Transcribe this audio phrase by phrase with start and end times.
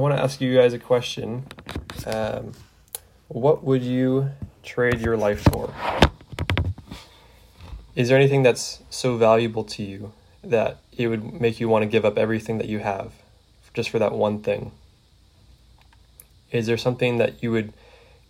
[0.00, 1.44] I want to ask you guys a question.
[2.06, 2.52] Um,
[3.28, 4.30] what would you
[4.62, 5.74] trade your life for?
[7.94, 11.86] Is there anything that's so valuable to you that it would make you want to
[11.86, 13.12] give up everything that you have
[13.74, 14.72] just for that one thing?
[16.50, 17.74] Is there something that you would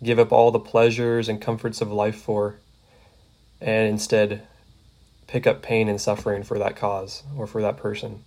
[0.03, 2.55] give up all the pleasures and comforts of life for
[3.61, 4.45] and instead
[5.25, 8.25] pick up pain and suffering for that cause or for that person?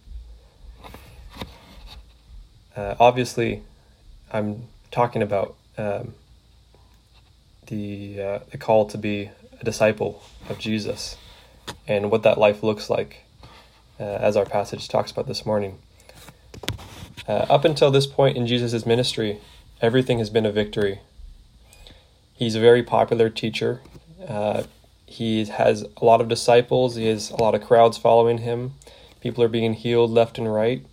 [2.76, 3.62] Uh, obviously,
[4.32, 6.14] I'm talking about um,
[7.66, 11.16] the uh, the call to be a disciple of Jesus
[11.86, 13.24] and what that life looks like,
[13.98, 15.78] uh, as our passage talks about this morning.
[17.26, 19.38] Uh, up until this point in Jesus' ministry,
[19.80, 21.00] everything has been a victory.
[22.34, 23.80] He's a very popular teacher.
[24.26, 24.64] Uh,
[25.06, 26.96] he has a lot of disciples.
[26.96, 28.74] He has a lot of crowds following him.
[29.20, 30.84] People are being healed left and right.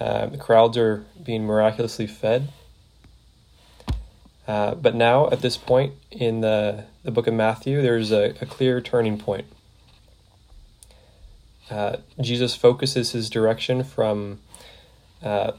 [0.00, 2.48] Uh, the crowds are being miraculously fed.
[4.48, 8.46] Uh, but now, at this point in the, the book of Matthew, there's a, a
[8.46, 9.46] clear turning point.
[11.70, 14.40] Uh, Jesus focuses his direction from
[15.22, 15.52] uh,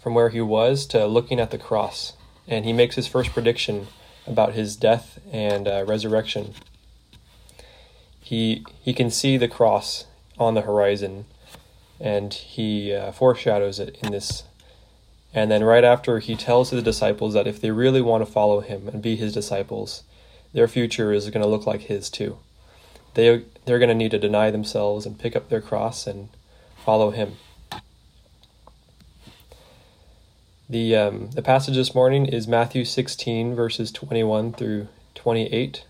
[0.00, 2.14] from where he was to looking at the cross,
[2.48, 3.86] and he makes his first prediction
[4.26, 6.54] about his death and uh, resurrection.
[8.18, 10.06] He he can see the cross
[10.38, 11.26] on the horizon,
[12.00, 14.44] and he uh, foreshadows it in this.
[15.32, 18.60] And then right after, he tells his disciples that if they really want to follow
[18.60, 20.02] him and be his disciples,
[20.52, 22.38] their future is going to look like his too.
[23.14, 26.28] They they're going to need to deny themselves and pick up their cross and
[26.84, 27.36] follow him.
[30.68, 35.84] The um, the passage this morning is Matthew 16 verses 21 through 28.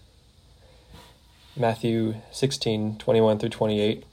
[1.57, 4.05] Matthew 16 21 through 28.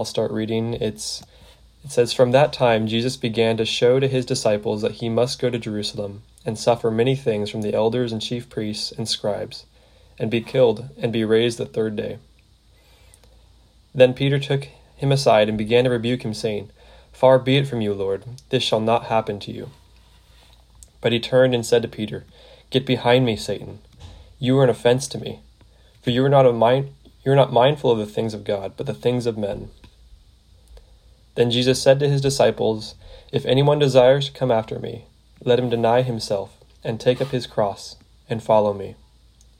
[0.00, 0.72] I'll start reading.
[0.72, 1.22] It's
[1.84, 5.38] it says from that time Jesus began to show to his disciples that he must
[5.38, 9.66] go to Jerusalem and suffer many things from the elders and chief priests and scribes
[10.18, 12.16] and be killed, and be raised the third day.
[13.94, 16.70] Then Peter took him aside and began to rebuke him, saying,
[17.12, 19.68] Far be it from you, Lord, this shall not happen to you.
[21.02, 22.24] But he turned and said to Peter,
[22.70, 23.80] Get behind me, Satan.
[24.38, 25.40] You are an offense to me,
[26.02, 26.88] for you are not mind
[27.22, 29.68] you are not mindful of the things of God, but the things of men.
[31.34, 32.94] Then Jesus said to his disciples,
[33.32, 35.04] If anyone desires to come after me,
[35.42, 37.96] let him deny himself, and take up his cross,
[38.28, 38.96] and follow me.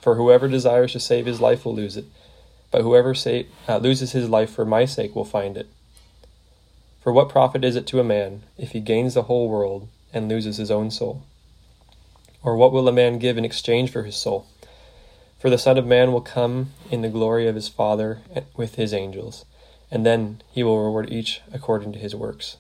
[0.01, 2.07] For whoever desires to save his life will lose it,
[2.71, 5.69] but whoever say, uh, loses his life for my sake will find it.
[7.01, 10.29] For what profit is it to a man if he gains the whole world and
[10.29, 11.23] loses his own soul?
[12.43, 14.47] Or what will a man give in exchange for his soul?
[15.39, 18.21] For the Son of Man will come in the glory of his Father
[18.57, 19.45] with his angels,
[19.91, 22.57] and then he will reward each according to his works.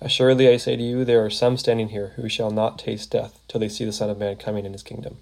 [0.00, 3.40] Assuredly I say to you, there are some standing here who shall not taste death
[3.48, 5.16] till they see the Son of Man coming in his kingdom.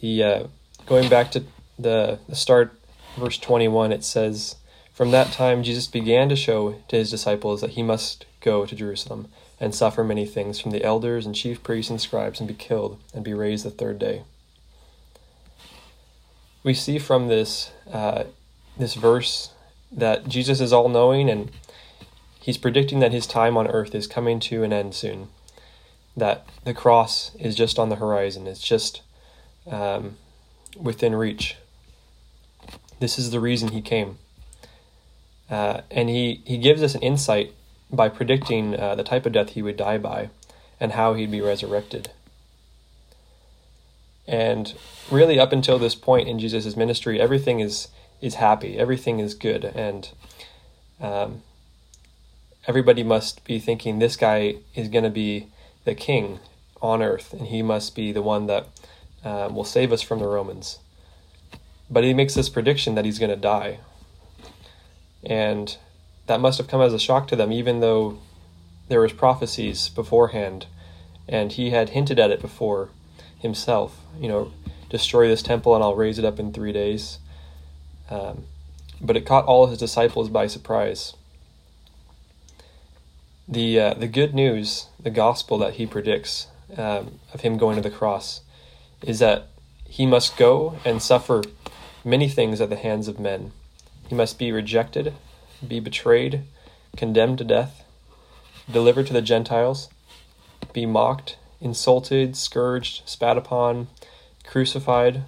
[0.00, 0.46] The uh,
[0.86, 1.44] going back to
[1.78, 2.72] the, the start,
[3.16, 4.56] verse 21, it says,
[4.92, 8.74] From that time Jesus began to show to his disciples that he must go to
[8.74, 9.28] Jerusalem
[9.60, 12.98] and suffer many things from the elders and chief priests and scribes and be killed
[13.14, 14.24] and be raised the third day.
[16.62, 18.24] We see from this uh,
[18.78, 19.50] this verse
[19.90, 21.50] that Jesus is all knowing and
[22.40, 25.28] he's predicting that his time on earth is coming to an end soon.
[26.16, 28.46] That the cross is just on the horizon.
[28.46, 29.02] It's just
[29.70, 30.16] um,
[30.76, 31.56] within reach.
[33.00, 34.18] This is the reason he came.
[35.50, 37.52] Uh, and he, he gives us an insight
[37.90, 40.30] by predicting uh, the type of death he would die by
[40.80, 42.10] and how he'd be resurrected.
[44.32, 44.72] And
[45.10, 47.88] really, up until this point in Jesus' ministry, everything is,
[48.22, 50.08] is happy, everything is good, and
[51.02, 51.42] um,
[52.66, 55.48] everybody must be thinking this guy is going to be
[55.84, 56.38] the king
[56.80, 58.68] on earth, and he must be the one that
[59.22, 60.78] um, will save us from the Romans.
[61.90, 63.80] But he makes this prediction that he's going to die.
[65.22, 65.76] And
[66.26, 68.18] that must have come as a shock to them, even though
[68.88, 70.64] there was prophecies beforehand,
[71.28, 72.88] and he had hinted at it before
[73.42, 74.00] himself.
[74.18, 74.52] You know,
[74.88, 77.18] destroy this temple and I'll raise it up in three days.
[78.10, 78.44] Um,
[79.00, 81.14] but it caught all his disciples by surprise.
[83.48, 86.46] The uh, the good news, the gospel that he predicts
[86.76, 88.42] um, of him going to the cross,
[89.02, 89.48] is that
[89.84, 91.42] he must go and suffer
[92.04, 93.52] many things at the hands of men.
[94.08, 95.14] He must be rejected,
[95.66, 96.44] be betrayed,
[96.96, 97.84] condemned to death,
[98.70, 99.88] delivered to the Gentiles,
[100.72, 103.88] be mocked, insulted, scourged, spat upon,
[104.44, 105.22] crucified,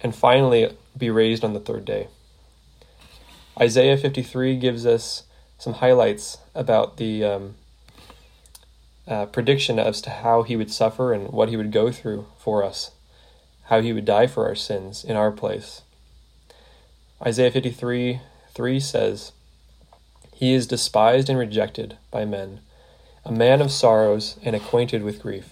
[0.00, 2.08] and finally be raised on the third day.
[3.58, 5.24] Isaiah 53 gives us
[5.58, 7.54] some highlights about the um,
[9.06, 12.64] uh, prediction as to how he would suffer and what he would go through for
[12.64, 12.90] us,
[13.64, 15.82] how he would die for our sins in our place.
[17.24, 18.20] Isaiah 53
[18.54, 19.32] 3 says,
[20.34, 22.60] He is despised and rejected by men,
[23.24, 25.51] a man of sorrows and acquainted with grief,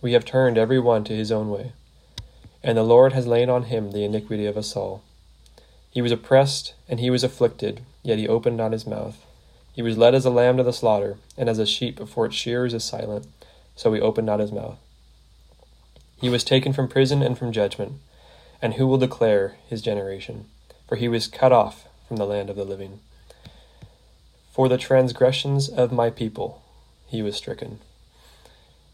[0.00, 1.72] We have turned every one to his own way.
[2.62, 5.02] And the Lord has laid on him the iniquity of us all.
[5.90, 9.24] He was oppressed, and he was afflicted, yet he opened not his mouth.
[9.72, 12.36] He was led as a lamb to the slaughter, and as a sheep before its
[12.36, 13.26] shearers is silent,
[13.74, 14.78] so he opened not his mouth.
[16.20, 17.92] He was taken from prison and from judgment,
[18.60, 20.46] and who will declare his generation?
[20.88, 23.00] For he was cut off from the land of the living.
[24.50, 26.62] For the transgressions of my people
[27.06, 27.78] he was stricken.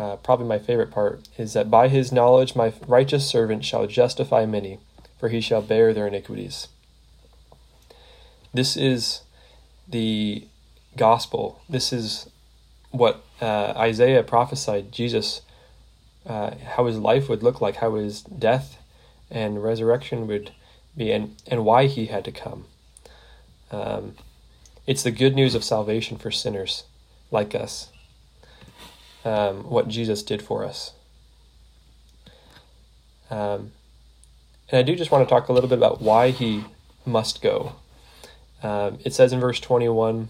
[0.00, 4.46] uh, probably my favorite part is that by his knowledge my righteous servant shall justify
[4.46, 4.78] many,
[5.18, 6.68] for he shall bear their iniquities.
[8.54, 9.20] This is
[9.86, 10.46] the
[10.96, 11.60] gospel.
[11.68, 12.30] This is
[12.90, 15.42] what uh, Isaiah prophesied Jesus,
[16.26, 18.78] uh, how his life would look like, how his death
[19.30, 20.52] and resurrection would
[20.96, 22.64] be, and, and why he had to come.
[23.70, 24.14] Um,
[24.86, 26.84] it's the good news of salvation for sinners
[27.30, 27.90] like us,
[29.24, 30.92] um, what Jesus did for us.
[33.30, 33.72] Um,
[34.70, 36.64] and I do just want to talk a little bit about why he
[37.06, 37.76] must go.
[38.62, 40.28] Um, it says in verse 21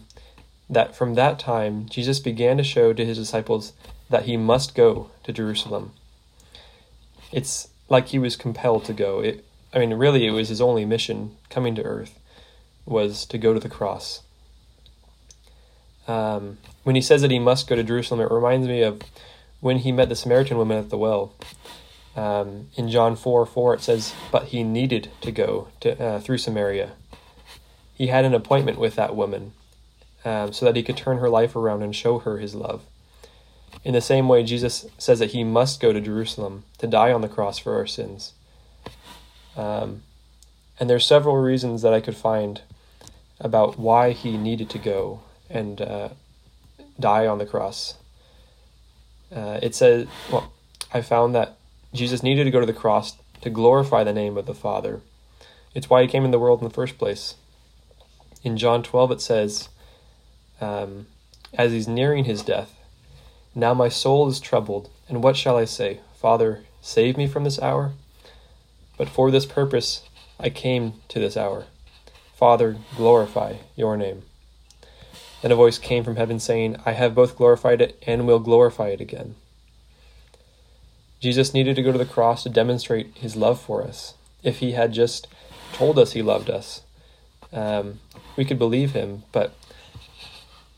[0.69, 3.73] that from that time Jesus began to show to his disciples
[4.09, 5.93] that he must go to Jerusalem.
[7.33, 9.21] It's like he was compelled to go.
[9.21, 12.19] It, I mean, really, it was his only mission coming to earth
[12.87, 14.23] was to go to the cross.
[16.09, 19.01] Um, when he says that he must go to Jerusalem, it reminds me of
[19.61, 21.35] when he met the Samaritan woman at the well.
[22.17, 26.39] Um, in John 4 4, it says, But he needed to go to, uh, through
[26.39, 26.93] Samaria
[28.01, 29.53] he had an appointment with that woman
[30.25, 32.83] um, so that he could turn her life around and show her his love.
[33.85, 37.21] In the same way, Jesus says that he must go to Jerusalem to die on
[37.21, 38.33] the cross for our sins.
[39.55, 40.01] Um,
[40.79, 42.63] and there's several reasons that I could find
[43.39, 45.21] about why he needed to go
[45.51, 46.09] and uh,
[46.99, 47.97] die on the cross.
[49.35, 50.53] Uh, it says, well,
[50.95, 51.57] I found that
[51.93, 55.01] Jesus needed to go to the cross to glorify the name of the Father.
[55.75, 57.35] It's why he came in the world in the first place
[58.43, 59.69] in John 12 it says,
[60.61, 61.07] um,
[61.55, 62.75] as he's nearing his death,
[63.55, 66.01] Now my soul is troubled, and what shall I say?
[66.15, 67.93] Father, save me from this hour?
[68.97, 70.03] But for this purpose
[70.39, 71.65] I came to this hour.
[72.35, 74.23] Father, glorify your name.
[75.43, 78.89] Then a voice came from heaven saying, I have both glorified it and will glorify
[78.89, 79.37] it again.
[81.21, 84.15] Jesus needed to go to the cross to demonstrate his love for us.
[84.43, 85.29] If he had just
[85.73, 86.83] told us he loved us,
[87.53, 88.01] um,
[88.37, 89.55] we could believe him, but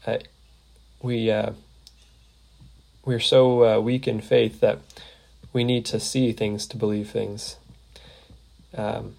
[0.07, 0.19] uh,
[1.01, 1.53] we uh,
[3.05, 4.79] we're so uh, weak in faith that
[5.53, 7.57] we need to see things to believe things.
[8.77, 9.17] Um,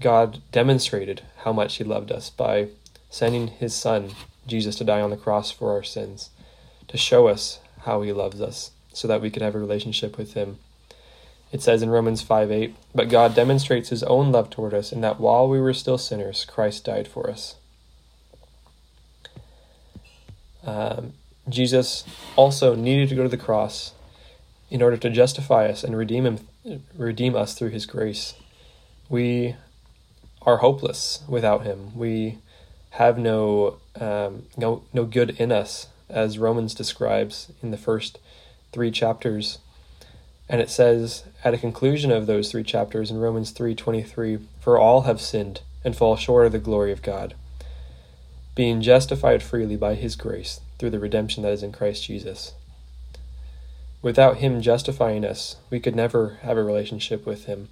[0.00, 2.68] God demonstrated how much He loved us by
[3.10, 4.10] sending His Son
[4.48, 6.30] Jesus to die on the cross for our sins,
[6.88, 10.34] to show us how He loves us, so that we could have a relationship with
[10.34, 10.58] Him.
[11.50, 15.00] It says in Romans 5 8, But God demonstrates his own love toward us in
[15.00, 17.56] that while we were still sinners, Christ died for us.
[20.64, 21.14] Um,
[21.48, 22.04] Jesus
[22.36, 23.92] also needed to go to the cross
[24.70, 28.34] in order to justify us and redeem him, redeem us through his grace.
[29.08, 29.56] We
[30.42, 31.96] are hopeless without him.
[31.96, 32.38] We
[32.90, 38.18] have no um, no no good in us, as Romans describes in the first
[38.72, 39.58] three chapters
[40.50, 45.02] and it says at a conclusion of those three chapters in Romans 3:23, "For all
[45.02, 47.34] have sinned and fall short of the glory of God."
[48.58, 52.54] being justified freely by his grace through the redemption that is in Christ Jesus.
[54.02, 57.68] Without him justifying us, we could never have a relationship with him.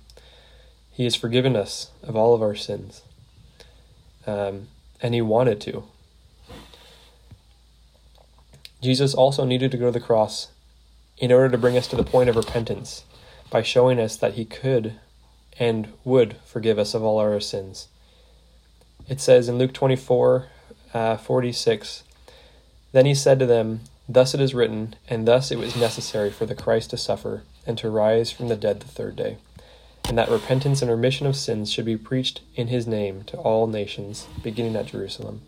[0.92, 3.02] He has forgiven us of all of our sins.
[4.28, 4.68] Um,
[5.02, 5.83] and he wanted to.
[8.83, 10.49] Jesus also needed to go to the cross
[11.18, 13.04] in order to bring us to the point of repentance
[13.50, 14.95] by showing us that he could
[15.59, 17.88] and would forgive us of all our sins.
[19.09, 20.49] It says in Luke 24
[20.92, 22.02] uh, 46
[22.92, 26.47] Then he said to them, Thus it is written, and thus it was necessary for
[26.47, 29.38] the Christ to suffer and to rise from the dead the third day,
[30.09, 33.66] and that repentance and remission of sins should be preached in his name to all
[33.66, 35.42] nations, beginning at Jerusalem.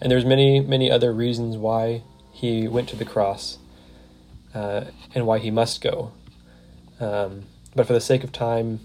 [0.00, 3.58] And there's many, many other reasons why he went to the cross
[4.54, 4.84] uh,
[5.14, 6.12] and why he must go.
[7.00, 8.80] Um, but for the sake of time,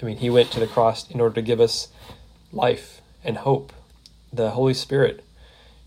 [0.00, 1.88] I mean, he went to the cross in order to give us
[2.52, 3.72] life and hope,
[4.32, 5.24] the Holy Spirit,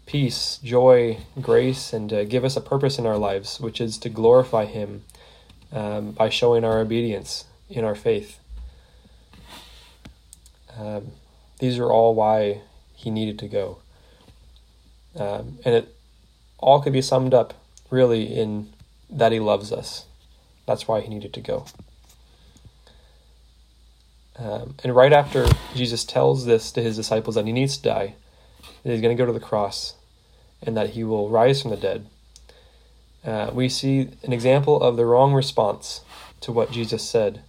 [0.05, 4.09] peace, joy, grace, and uh, give us a purpose in our lives, which is to
[4.09, 5.03] glorify Him
[5.71, 8.39] um, by showing our obedience in our faith.
[10.77, 11.11] Um,
[11.59, 12.61] these are all why
[12.93, 13.79] He needed to go.
[15.15, 15.95] Um, and it
[16.57, 17.53] all could be summed up
[17.89, 18.73] really in
[19.09, 20.05] that He loves us.
[20.65, 21.65] That's why He needed to go.
[24.37, 28.15] Um, and right after Jesus tells this to his disciples that he needs to die,
[28.83, 29.95] that he's going to go to the cross,
[30.61, 32.07] and that he will rise from the dead,
[33.23, 36.01] uh, we see an example of the wrong response
[36.41, 37.41] to what Jesus said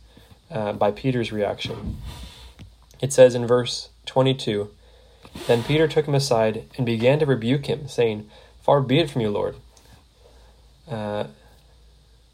[0.51, 1.97] uh, by Peter's reaction.
[3.01, 4.71] It says in verse 22
[5.47, 8.29] Then Peter took him aside and began to rebuke him, saying,
[8.63, 9.57] Far be it from you, Lord.
[10.89, 11.25] Uh,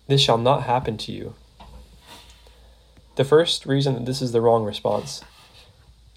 [0.07, 1.35] this shall not happen to you.
[3.17, 5.23] The first reason that this is the wrong response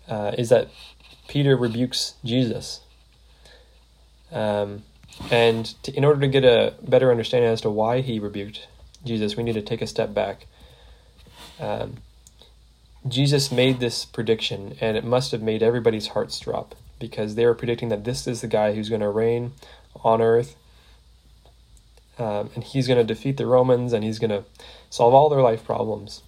[0.08, 0.70] uh, is that
[1.28, 2.82] Peter rebukes Jesus.
[4.32, 4.84] Um,
[5.32, 8.68] and to, in order to get a better understanding as to why he rebuked
[9.06, 10.48] Jesus, we need to take a step back.
[11.60, 11.98] Um,
[13.08, 17.54] Jesus made this prediction, and it must have made everybody's hearts drop because they were
[17.54, 19.54] predicting that this is the guy who's going to reign
[20.04, 20.56] on earth.
[22.18, 24.44] Um, and he's going to defeat the Romans and he's going to
[24.90, 26.22] solve all their life problems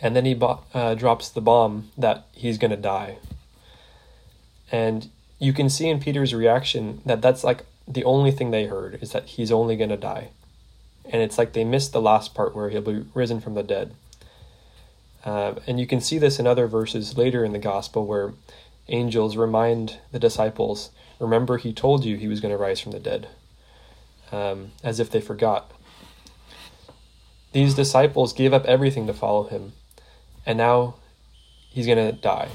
[0.00, 3.18] and then he bo- uh, drops the bomb that he's going to die.
[4.70, 8.98] And you can see in Peter's reaction that that's like the only thing they heard
[9.02, 10.30] is that he's only going to die.
[11.10, 13.94] And it's like they missed the last part where he'll be risen from the dead.
[15.28, 18.32] Uh, and you can see this in other verses later in the gospel where
[18.88, 22.98] angels remind the disciples, Remember, he told you he was going to rise from the
[22.98, 23.28] dead,
[24.32, 25.70] um, as if they forgot.
[27.52, 29.72] These disciples gave up everything to follow him
[30.46, 30.94] and now
[31.68, 32.48] he's going to die.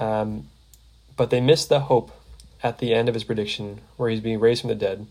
[0.00, 0.48] Um,
[1.18, 2.12] but they missed the hope
[2.62, 5.06] at the end of his prediction, where he's being raised from the dead.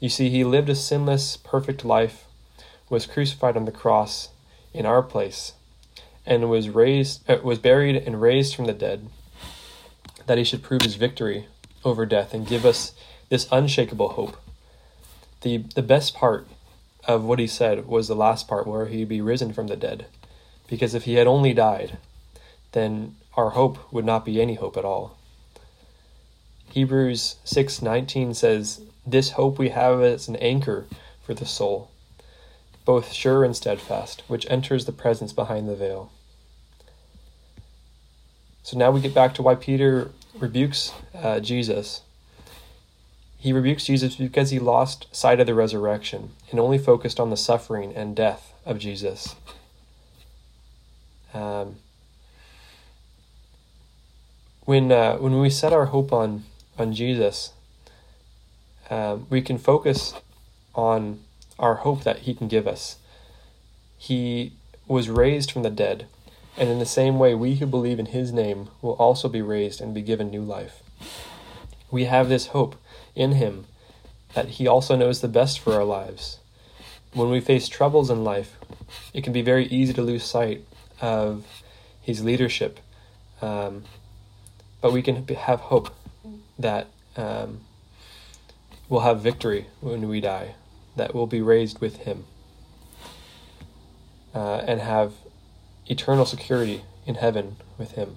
[0.00, 2.24] You see, he lived a sinless, perfect life,
[2.90, 4.30] was crucified on the cross
[4.74, 5.54] in our place,
[6.26, 9.08] and was raised, uh, was buried and raised from the dead,
[10.26, 11.46] that he should prove his victory
[11.84, 12.92] over death and give us
[13.30, 14.36] this unshakable hope.
[15.42, 16.46] The the best part
[17.06, 20.06] of what he said was the last part where he'd be risen from the dead.
[20.66, 21.98] Because if he had only died,
[22.72, 25.16] then our hope would not be any hope at all.
[26.70, 30.86] Hebrews 6:19 says, "This hope we have as an anchor
[31.22, 31.90] for the soul,
[32.84, 36.10] both sure and steadfast, which enters the presence behind the veil."
[38.62, 42.00] So now we get back to why Peter rebukes uh, Jesus.
[43.36, 47.36] He rebukes Jesus because he lost sight of the resurrection and only focused on the
[47.36, 49.36] suffering and death of Jesus.
[51.34, 51.76] Um,
[54.64, 56.44] when uh, when we set our hope on
[56.78, 57.52] on Jesus,
[58.88, 60.14] um, we can focus
[60.74, 61.20] on
[61.58, 62.96] our hope that He can give us.
[63.96, 64.52] He
[64.86, 66.06] was raised from the dead,
[66.56, 69.80] and in the same way, we who believe in His name will also be raised
[69.80, 70.82] and be given new life.
[71.90, 72.76] We have this hope
[73.14, 73.66] in Him
[74.34, 76.38] that He also knows the best for our lives.
[77.12, 78.56] When we face troubles in life,
[79.12, 80.64] it can be very easy to lose sight
[81.00, 81.44] of
[82.02, 82.80] his leadership.
[83.40, 83.84] Um,
[84.80, 85.94] but we can have hope
[86.58, 87.60] that um,
[88.88, 90.54] we'll have victory when we die,
[90.96, 92.24] that we'll be raised with him,
[94.34, 95.14] uh, and have
[95.86, 98.16] eternal security in heaven with him.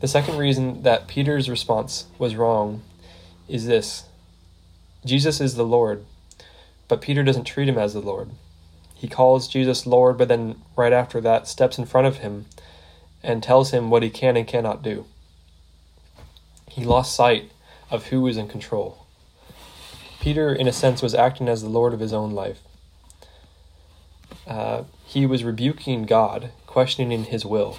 [0.00, 2.82] The second reason that Peter's response was wrong
[3.48, 4.04] is this
[5.04, 6.04] Jesus is the Lord,
[6.86, 8.30] but Peter doesn't treat him as the Lord
[8.98, 12.46] he calls Jesus Lord, but then right after that steps in front of him
[13.22, 15.06] and tells him what he can and cannot do.
[16.68, 17.52] He lost sight
[17.92, 19.06] of who was in control.
[20.20, 22.60] Peter, in a sense, was acting as the Lord of his own life.
[24.46, 27.78] Uh, he was rebuking God, questioning his will,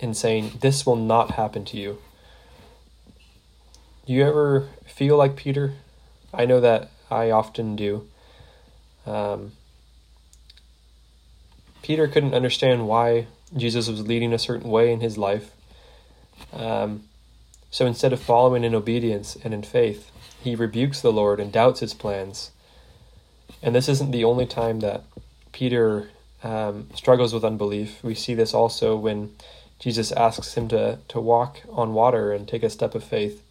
[0.00, 1.98] and saying, This will not happen to you.
[4.06, 5.74] Do you ever feel like Peter?
[6.32, 8.08] I know that I often do.
[9.06, 9.52] Um,
[11.82, 15.52] Peter couldn't understand why Jesus was leading a certain way in his life.
[16.52, 17.04] Um,
[17.70, 21.80] so instead of following in obedience and in faith, he rebukes the Lord and doubts
[21.80, 22.50] his plans.
[23.62, 25.04] And this isn't the only time that
[25.52, 26.10] Peter
[26.42, 28.02] um, struggles with unbelief.
[28.02, 29.34] We see this also when
[29.78, 33.42] Jesus asks him to, to walk on water and take a step of faith.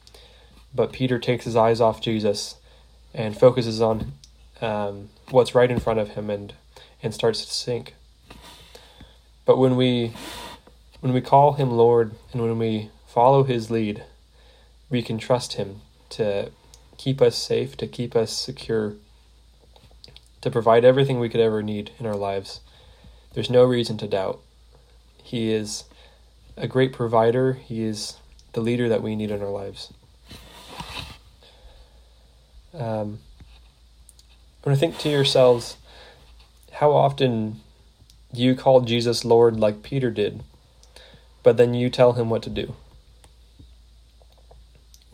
[0.74, 2.56] But Peter takes his eyes off Jesus
[3.14, 4.14] and focuses on
[4.62, 6.54] um, what's right in front of him and,
[7.02, 7.96] and starts to sink.
[9.46, 10.14] But when we
[11.00, 14.04] when we call him Lord and when we follow his lead,
[14.90, 16.52] we can trust him to
[16.98, 18.96] keep us safe, to keep us secure,
[20.42, 22.62] to provide everything we could ever need in our lives.
[23.34, 24.40] There's no reason to doubt.
[25.24, 25.84] He is
[26.56, 28.18] a great provider, He is
[28.54, 29.94] the leader that we need in our lives.
[32.74, 33.20] Um,
[34.66, 35.78] I think to yourselves,
[36.74, 37.62] how often
[38.34, 40.44] you call Jesus Lord like Peter did,
[41.42, 42.76] but then you tell him what to do?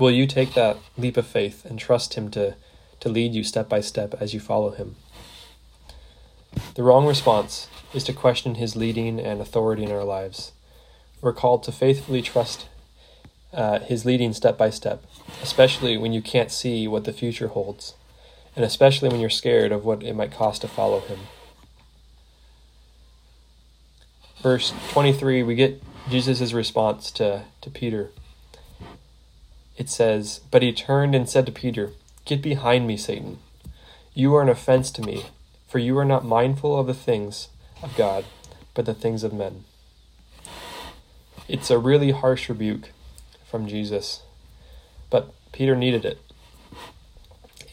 [0.03, 2.57] Will you take that leap of faith and trust Him to,
[2.99, 4.97] to lead you step by step as you follow Him?
[6.75, 10.51] The wrong response is to question His leading and authority in our lives.
[11.21, 12.67] We're called to faithfully trust
[13.53, 15.05] uh, His leading step by step,
[15.41, 17.93] especially when you can't see what the future holds,
[18.57, 21.19] and especially when you're scared of what it might cost to follow Him.
[24.41, 28.11] Verse 23, we get Jesus' response to, to Peter
[29.77, 31.91] it says, But he turned and said to Peter,
[32.25, 33.39] Get behind me, Satan.
[34.13, 35.25] You are an offense to me,
[35.67, 37.49] for you are not mindful of the things
[37.81, 38.25] of God,
[38.73, 39.63] but the things of men.
[41.47, 42.91] It's a really harsh rebuke
[43.45, 44.21] from Jesus,
[45.09, 46.19] but Peter needed it.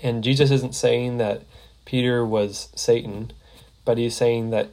[0.03, 1.42] And Jesus isn't saying that
[1.85, 3.33] Peter was Satan,
[3.85, 4.70] but he's saying that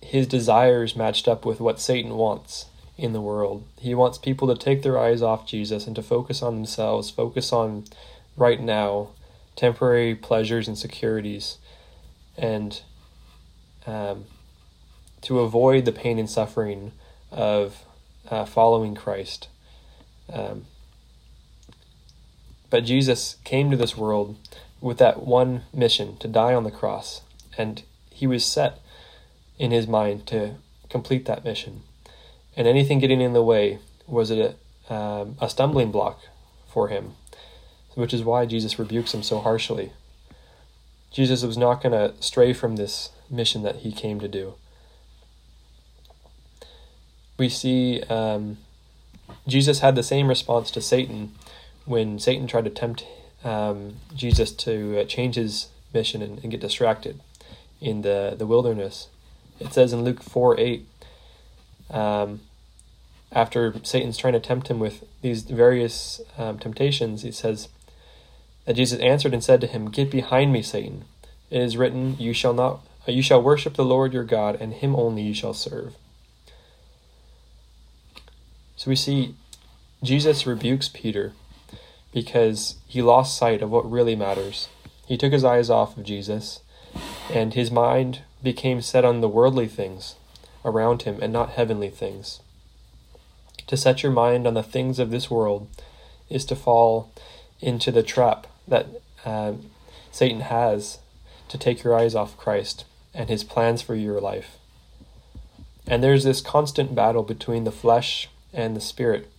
[0.00, 3.66] his desires matched up with what Satan wants in the world.
[3.78, 7.52] He wants people to take their eyes off Jesus and to focus on themselves, focus
[7.52, 7.84] on
[8.36, 9.10] right now,
[9.56, 11.58] temporary pleasures and securities,
[12.36, 12.82] and
[13.86, 14.24] um,
[15.22, 16.92] to avoid the pain and suffering
[17.30, 17.84] of
[18.30, 19.48] uh, following Christ.
[20.32, 20.66] Um,
[22.70, 24.36] but Jesus came to this world
[24.80, 27.22] with that one mission to die on the cross,
[27.58, 28.80] and he was set
[29.58, 30.56] in his mind to
[30.88, 31.82] complete that mission
[32.56, 34.54] and anything getting in the way was a,
[34.88, 36.20] um, a stumbling block
[36.68, 37.12] for him,
[37.94, 39.92] which is why Jesus rebukes him so harshly.
[41.10, 44.54] Jesus was not going to stray from this mission that he came to do.
[47.38, 48.58] We see um,
[49.46, 51.32] Jesus had the same response to Satan
[51.84, 53.06] when Satan tried to tempt
[53.44, 57.20] um, Jesus to uh, change his mission and, and, get distracted
[57.80, 59.08] in the, the wilderness.
[59.60, 60.86] It says in Luke 4 8,
[61.90, 62.40] um,
[63.32, 67.68] after Satan's trying to tempt him with these various um, temptations, he says
[68.64, 71.04] that Jesus answered and said to him, "Get behind me, Satan.
[71.50, 74.72] It is written, you shall not, uh, you shall worship the Lord your God, and
[74.72, 75.94] Him only you shall serve."
[78.76, 79.34] So we see
[80.02, 81.32] Jesus rebukes Peter
[82.12, 84.68] because he lost sight of what really matters.
[85.06, 86.60] He took his eyes off of Jesus,
[87.32, 90.16] and his mind became set on the worldly things
[90.64, 92.40] around him and not heavenly things.
[93.66, 95.68] To set your mind on the things of this world
[96.28, 97.10] is to fall
[97.60, 98.86] into the trap that
[99.24, 99.54] uh,
[100.10, 100.98] Satan has
[101.48, 104.58] to take your eyes off Christ and his plans for your life.
[105.86, 109.30] And there's this constant battle between the flesh and the spirit.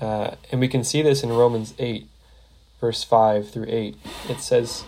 [0.00, 2.08] Uh, and we can see this in Romans 8,
[2.80, 3.96] verse 5 through 8.
[4.28, 4.84] It says,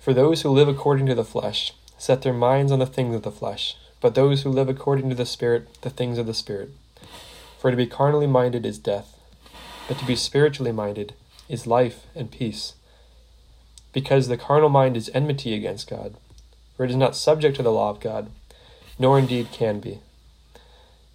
[0.00, 3.22] For those who live according to the flesh set their minds on the things of
[3.22, 6.70] the flesh, but those who live according to the Spirit, the things of the Spirit.
[7.58, 9.16] For to be carnally minded is death,
[9.86, 11.14] but to be spiritually minded
[11.48, 12.74] is life and peace.
[13.92, 16.16] Because the carnal mind is enmity against God,
[16.76, 18.30] for it is not subject to the law of God,
[18.98, 20.00] nor indeed can be.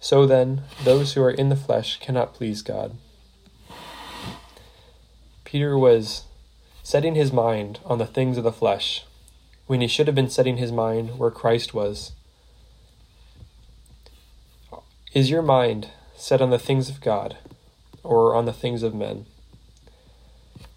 [0.00, 2.96] So then, those who are in the flesh cannot please God.
[5.44, 6.24] Peter was
[6.82, 9.04] setting his mind on the things of the flesh,
[9.66, 12.12] when he should have been setting his mind where Christ was
[15.18, 17.38] Is your mind set on the things of God
[18.04, 19.26] or on the things of men?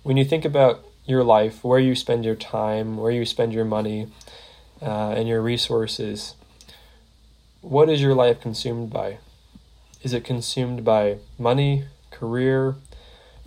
[0.02, 3.66] When you think about your life, where you spend your time, where you spend your
[3.66, 4.08] money,
[4.82, 6.34] uh, and your resources,
[7.62, 9.20] what is your life consumed by?
[10.02, 12.78] Is it consumed by money, career,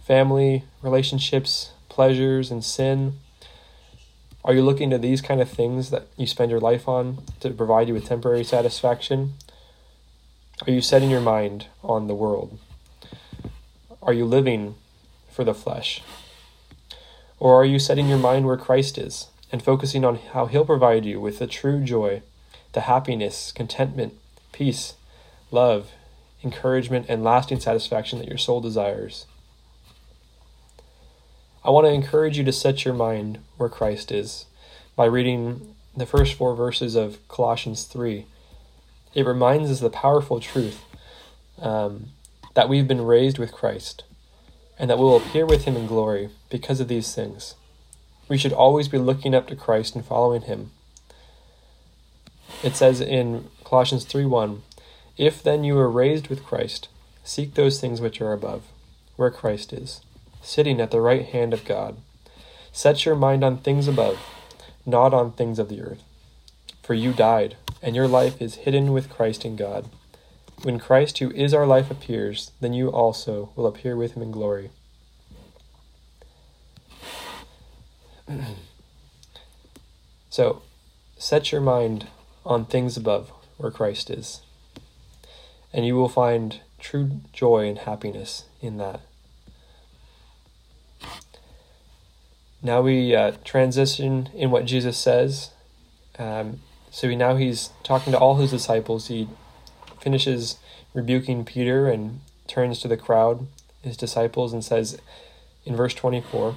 [0.01, 3.15] family, relationships, pleasures, and sin?
[4.45, 7.51] Are you looking to these kind of things that you spend your life on to
[7.51, 9.35] provide you with temporary satisfaction?
[10.67, 12.59] Are you setting your mind on the world?
[14.03, 14.77] Are you living
[15.31, 16.03] for the flesh?
[17.39, 21.05] Or are you setting your mind where Christ is and focusing on how He'll provide
[21.05, 22.23] you with the true joy,
[22.73, 24.15] the happiness, contentment,
[24.53, 24.95] peace,
[25.51, 25.91] love,
[26.43, 29.27] encouragement, and lasting satisfaction that your soul desires?
[31.63, 34.47] I want to encourage you to set your mind where Christ is
[34.97, 38.25] by reading the first four verses of Colossians 3.
[39.15, 40.85] It reminds us the powerful truth
[41.61, 42.07] um,
[42.55, 44.05] that we've been raised with Christ
[44.79, 47.55] and that we will appear with him in glory because of these things.
[48.29, 50.71] We should always be looking up to Christ and following him.
[52.63, 54.63] It says in Colossians 3 1,
[55.17, 56.89] If then you were raised with Christ,
[57.23, 58.65] seek those things which are above,
[59.17, 60.01] where Christ is
[60.45, 61.97] sitting at the right hand of God.
[62.71, 64.19] Set your mind on things above,
[64.85, 66.03] not on things of the earth.
[66.83, 69.91] For you died, and your life is hidden with Christ in God.
[70.63, 74.31] When Christ, who is our life, appears, then you also will appear with him in
[74.31, 74.71] glory.
[80.31, 80.63] so,
[81.19, 82.07] set your mind
[82.47, 84.41] on things above, where Christ is,
[85.71, 89.03] and you will find true joy and happiness in that.
[92.63, 95.51] Now we uh, transition in what Jesus says.
[96.19, 96.61] Um,
[96.95, 99.09] so he, now he's talking to all his disciples.
[99.09, 99.29] He
[100.01, 100.59] finishes
[100.95, 103.49] rebuking Peter and turns to the crowd,
[103.83, 105.01] his disciples, and says
[105.65, 106.55] in verse 24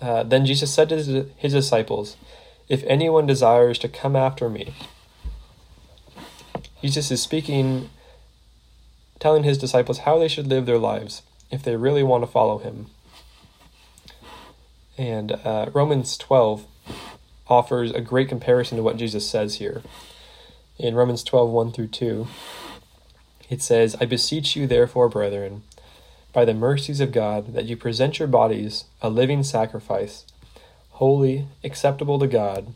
[0.00, 2.16] uh, Then Jesus said to his, disciples,
[2.68, 4.74] If anyone desires to come after me,
[6.80, 7.90] Jesus is speaking,
[9.18, 12.58] telling his disciples how they should live their lives if they really want to follow
[12.58, 12.86] him.
[14.96, 16.64] And uh, Romans 12
[17.48, 19.82] offers a great comparison to what Jesus says here.
[20.78, 22.26] In Romans 12, 1 through 2,
[23.48, 25.62] it says, I beseech you, therefore, brethren,
[26.32, 30.26] by the mercies of God, that you present your bodies a living sacrifice,
[30.90, 32.74] holy, acceptable to God,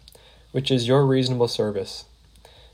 [0.53, 2.05] which is your reasonable service.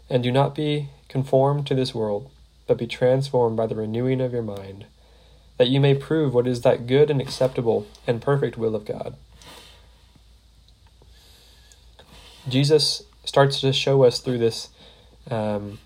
[0.09, 2.31] And do not be conformed to this world,
[2.67, 4.87] but be transformed by the renewing of your mind,
[5.57, 9.17] that you may prove what is that good and acceptable and perfect will of God.
[12.49, 14.69] Jesus starts to show us through this
[15.31, 15.79] um,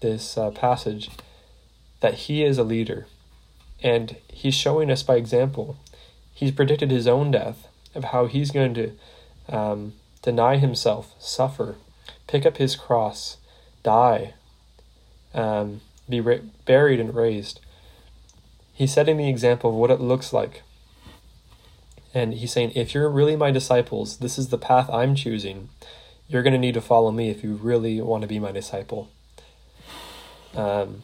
[0.00, 1.10] this uh, passage
[2.00, 3.06] that he is a leader,
[3.82, 5.76] and he's showing us by example.
[6.34, 8.92] He's predicted his own death of how he's going to
[9.48, 11.76] um, deny himself, suffer,
[12.26, 13.38] pick up his cross,
[13.82, 14.34] die,
[15.34, 17.60] um, be ra- buried and raised.
[18.72, 20.62] He's setting the example of what it looks like
[22.14, 25.68] and he's saying, if you're really my disciples, this is the path I'm choosing.
[26.26, 29.10] You're going to need to follow me if you really want to be my disciple.
[30.54, 31.02] Um,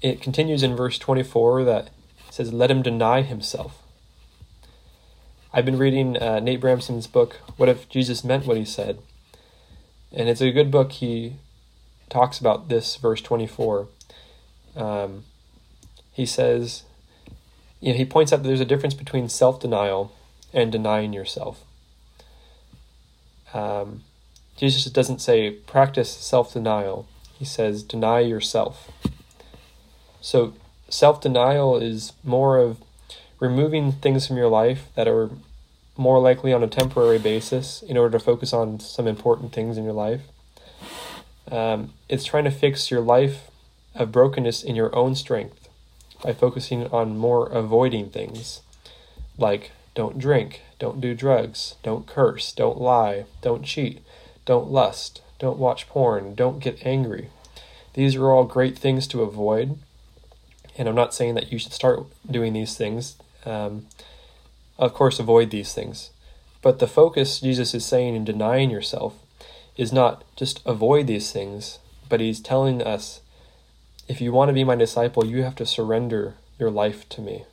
[0.00, 1.90] it continues in verse 24 that
[2.30, 3.82] says, Let him deny himself.
[5.52, 8.98] I've been reading uh, Nate Bramsen's book, What If Jesus Meant What He Said?
[10.12, 10.92] And it's a good book.
[10.92, 11.36] He
[12.10, 13.88] talks about this, verse 24.
[14.76, 15.24] Um,
[16.12, 16.82] he says,
[17.80, 20.12] you know, he points out that there's a difference between self denial
[20.52, 21.62] and denying yourself.
[23.52, 24.02] Um,
[24.56, 27.06] Jesus doesn't say practice self denial,
[27.38, 28.90] he says deny yourself.
[30.20, 30.54] So,
[30.88, 32.78] self denial is more of
[33.38, 35.30] removing things from your life that are
[35.98, 39.84] more likely on a temporary basis in order to focus on some important things in
[39.84, 40.22] your life.
[41.50, 43.50] Um, it's trying to fix your life
[43.94, 45.65] of brokenness in your own strength
[46.22, 48.60] by focusing on more avoiding things
[49.38, 54.02] like don't drink, don't do drugs, don't curse, don't lie, don't cheat,
[54.44, 57.30] don't lust, don't watch porn, don't get angry.
[57.94, 59.78] These are all great things to avoid.
[60.76, 63.16] And I'm not saying that you should start doing these things.
[63.46, 63.86] Um,
[64.78, 66.10] of course, avoid these things.
[66.60, 69.14] But the focus Jesus is saying in denying yourself
[69.76, 73.20] is not just avoid these things, but he's telling us
[74.08, 77.44] if you want to be my disciple, you have to surrender your life to me.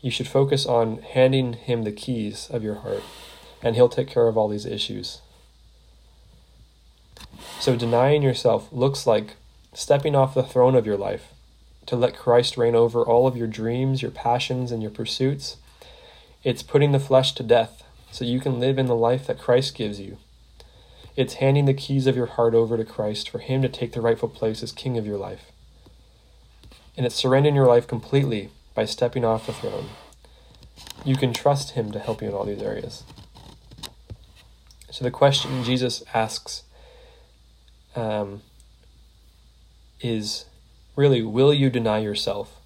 [0.00, 3.02] You should focus on handing him the keys of your heart,
[3.62, 5.20] and he'll take care of all these issues.
[7.60, 9.36] So denying yourself looks like
[9.74, 11.32] stepping off the throne of your life
[11.86, 15.56] to let Christ reign over all of your dreams, your passions, and your pursuits.
[16.42, 19.74] It's putting the flesh to death so you can live in the life that Christ
[19.74, 20.18] gives you.
[21.16, 24.00] It's handing the keys of your heart over to Christ for Him to take the
[24.00, 25.52] rightful place as King of your life.
[26.96, 29.88] And it's surrendering your life completely by stepping off the throne.
[31.04, 33.04] You can trust Him to help you in all these areas.
[34.90, 36.64] So the question Jesus asks
[37.96, 38.42] um,
[40.00, 40.46] is
[40.96, 42.60] really will you deny yourself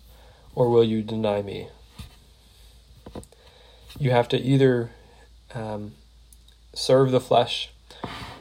[0.54, 1.68] or will you deny me?
[3.98, 4.90] You have to either
[5.54, 5.92] um,
[6.74, 7.70] serve the flesh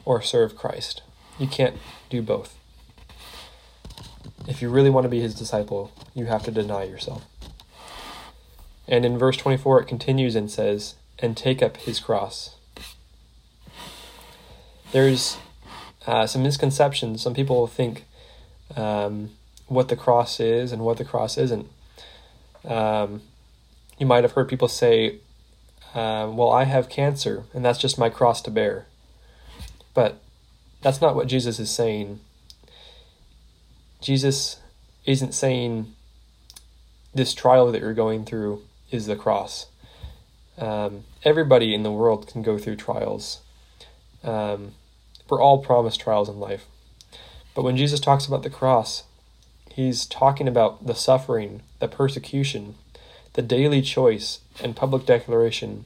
[0.06, 1.04] or serve Christ.
[1.38, 1.78] You can't
[2.10, 2.58] do both.
[4.48, 7.26] If you really want to be his disciple, you have to deny yourself.
[8.88, 12.56] And in verse 24, it continues and says, and take up his cross.
[14.92, 15.38] There's
[16.06, 17.22] uh, some misconceptions.
[17.22, 18.06] Some people think
[18.76, 19.32] um,
[19.68, 21.68] what the cross is and what the cross isn't.
[22.66, 23.22] Um,
[23.98, 25.20] you might have heard people say,
[25.94, 28.86] uh, Well, I have cancer, and that's just my cross to bear.
[29.94, 30.20] But
[30.82, 32.20] that's not what Jesus is saying.
[34.04, 34.60] Jesus
[35.06, 35.94] isn't saying
[37.14, 38.62] this trial that you're going through
[38.92, 39.68] is the cross.
[40.58, 43.40] Um, everybody in the world can go through trials.
[44.24, 44.74] Um,
[45.30, 46.66] we're all promised trials in life.
[47.56, 49.04] But when Jesus talks about the cross,
[49.72, 52.76] he's talking about the suffering, the persecution,
[53.34, 55.86] the daily choice and public declaration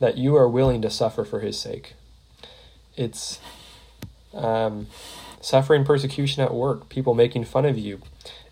[0.00, 1.94] that you are willing to suffer for his sake.
[2.96, 3.38] It's
[4.34, 4.88] um,
[5.46, 8.00] suffering persecution at work, people making fun of you.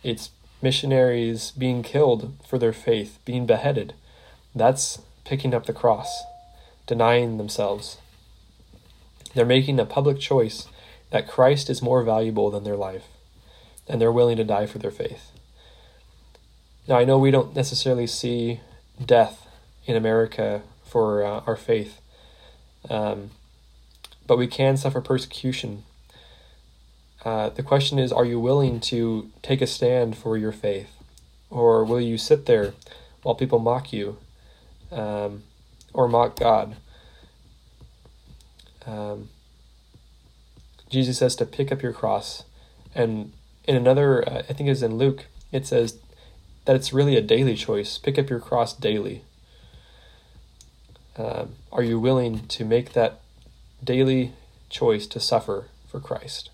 [0.04, 0.30] It's
[0.62, 3.94] missionaries being killed for their faith, being beheaded.
[4.54, 6.22] That's picking up the cross,
[6.86, 7.98] denying themselves.
[9.34, 10.68] They're making a public choice
[11.10, 13.08] that Christ is more valuable than their life,
[13.88, 15.32] and they're willing to die for their faith.
[16.86, 18.60] Now, I know we don't necessarily see
[19.04, 19.48] death
[19.84, 22.00] in America for uh, our faith.
[22.88, 23.32] Um,
[24.28, 25.82] but we can suffer persecution.
[27.24, 30.90] Uh, the question is are you willing to take a stand for your faith?
[31.50, 32.74] Or will you sit there
[33.22, 34.18] while people mock you
[34.90, 35.42] um,
[35.92, 36.76] or mock God?
[38.86, 39.30] Um,
[40.90, 42.44] Jesus says to pick up your cross.
[42.94, 43.32] And
[43.66, 45.98] in another, uh, I think it was in Luke, it says
[46.66, 47.98] that it's really a daily choice.
[47.98, 49.22] Pick up your cross daily.
[51.16, 53.20] Um, are you willing to make that
[53.84, 54.32] daily
[54.68, 56.50] choice to suffer for Christ.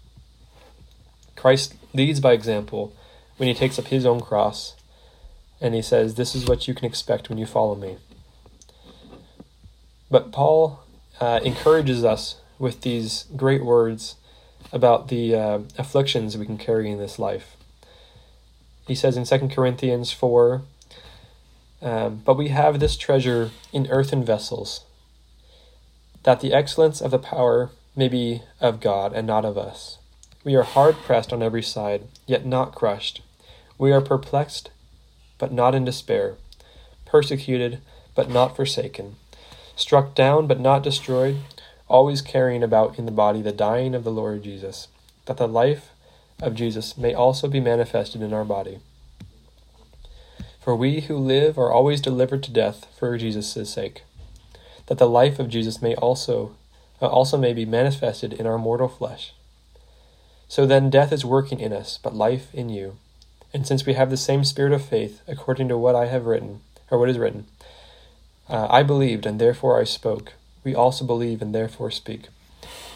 [1.40, 2.92] Christ leads by example
[3.38, 4.74] when he takes up his own cross
[5.58, 7.96] and he says, This is what you can expect when you follow me.
[10.10, 10.84] But Paul
[11.18, 14.16] uh, encourages us with these great words
[14.70, 17.56] about the uh, afflictions we can carry in this life.
[18.86, 20.60] He says in 2 Corinthians 4
[21.80, 24.84] um, But we have this treasure in earthen vessels
[26.22, 29.99] that the excellence of the power may be of God and not of us.
[30.44, 33.22] We are hard pressed on every side, yet not crushed.
[33.78, 34.70] We are perplexed,
[35.38, 36.36] but not in despair,
[37.04, 37.80] persecuted,
[38.14, 39.16] but not forsaken,
[39.76, 41.38] struck down, but not destroyed,
[41.88, 44.88] always carrying about in the body the dying of the Lord Jesus,
[45.26, 45.90] that the life
[46.40, 48.80] of Jesus may also be manifested in our body.
[50.60, 54.02] For we who live are always delivered to death for Jesus' sake
[54.90, 56.56] that the life of Jesus may also
[57.00, 59.32] uh, also may be manifested in our mortal flesh.
[60.50, 62.96] So then death is working in us, but life in you.
[63.54, 66.60] And since we have the same spirit of faith, according to what I have written,
[66.90, 67.46] or what is written,
[68.48, 70.32] uh, I believed and therefore I spoke.
[70.64, 72.26] We also believe and therefore speak,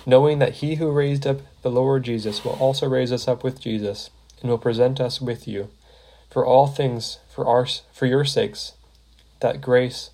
[0.05, 3.61] knowing that he who raised up the Lord Jesus will also raise us up with
[3.61, 5.71] Jesus and will present us with you.
[6.29, 8.73] For all things for our for your sakes,
[9.39, 10.11] that grace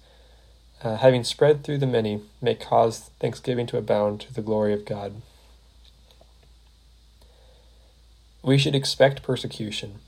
[0.83, 4.85] uh, having spread through the many, may cause thanksgiving to abound to the glory of
[4.85, 5.23] God.
[8.43, 9.99] We should expect persecution.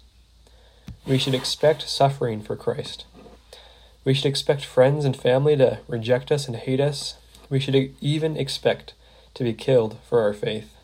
[1.06, 3.04] We should expect suffering for Christ.
[4.04, 7.16] We should expect friends and family to reject us and hate us.
[7.50, 8.94] We should even expect
[9.34, 10.74] to be killed for our faith.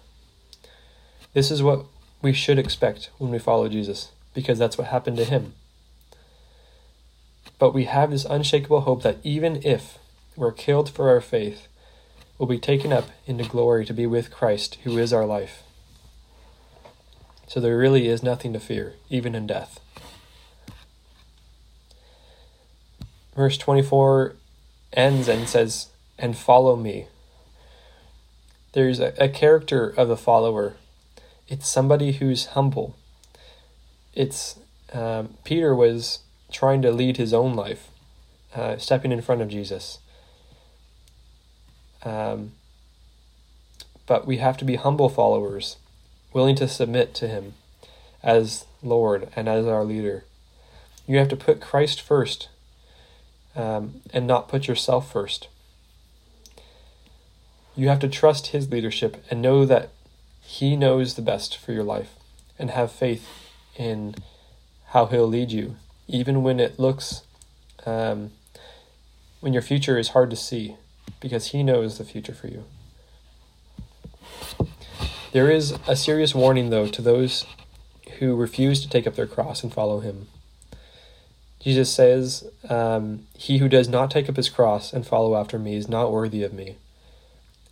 [1.32, 1.86] This is what
[2.20, 5.54] we should expect when we follow Jesus, because that's what happened to him.
[7.58, 9.98] But we have this unshakable hope that even if
[10.36, 11.66] we're killed for our faith,
[12.38, 15.62] we'll be taken up into glory to be with Christ, who is our life.
[17.48, 19.80] So there really is nothing to fear, even in death.
[23.34, 24.34] Verse 24
[24.92, 27.06] ends and says, And follow me.
[28.72, 30.76] there's a, a character of the follower.
[31.48, 32.94] It's somebody who's humble.
[34.14, 34.58] It's
[34.92, 36.20] um, Peter was
[36.52, 37.88] trying to lead his own life,
[38.54, 39.98] uh, stepping in front of Jesus.
[42.04, 42.52] Um,
[44.06, 45.76] but we have to be humble followers,
[46.32, 47.54] willing to submit to Him
[48.22, 50.24] as Lord and as our leader.
[51.06, 52.48] You have to put Christ first
[53.56, 55.48] um, and not put yourself first.
[57.74, 59.90] You have to trust His leadership and know that
[60.40, 62.14] He knows the best for your life
[62.58, 63.26] and have faith
[63.76, 64.14] in
[64.88, 67.22] how He'll lead you, even when it looks,
[67.86, 68.32] um,
[69.40, 70.76] when your future is hard to see,
[71.20, 72.64] because He knows the future for you.
[75.32, 77.44] There is a serious warning, though, to those
[78.18, 80.28] who refuse to take up their cross and follow Him.
[81.60, 85.74] Jesus says, um, He who does not take up his cross and follow after me
[85.74, 86.76] is not worthy of me.